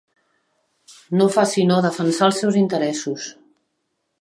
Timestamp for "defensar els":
1.87-2.41